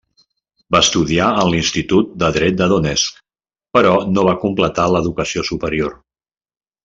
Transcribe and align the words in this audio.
Va 0.75 0.79
estudiar 0.85 1.27
en 1.41 1.49
l'Institut 1.55 2.15
de 2.23 2.29
Dret 2.37 2.57
de 2.63 2.69
Donetsk, 2.71 3.21
però 3.79 3.93
no 4.15 4.25
va 4.29 4.35
completar 4.47 4.87
l'educació 4.95 5.45
superior. 5.53 5.97